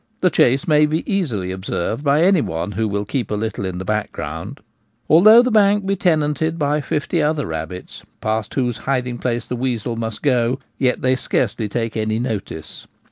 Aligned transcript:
The 0.21 0.31
chase 0.31 0.67
may 0.67 0.87
be 0.87 1.03
easily 1.07 1.51
observed 1.51 2.03
by 2.03 2.23
any 2.23 2.41
one 2.41 2.71
who 2.71 2.87
will 2.87 3.05
keep 3.05 3.29
a 3.29 3.35
little 3.35 3.65
in 3.65 3.77
the 3.77 3.85
background. 3.85 4.59
Although 5.07 5.43
the 5.43 5.51
bank 5.51 5.85
be 5.85 5.95
tenanted 5.95 6.57
by 6.57 6.81
fifty 6.81 7.21
other 7.21 7.45
rabbits, 7.45 8.01
past 8.19 8.55
whose 8.55 8.77
hiding 8.89 9.19
place 9.19 9.45
the 9.45 9.55
weasel 9.55 9.95
must 9.95 10.23
go, 10.23 10.57
yet 10.79 11.03
they 11.03 11.15
scarcely 11.15 11.69
take 11.69 11.95
any 11.95 12.17
notice. 12.17 12.87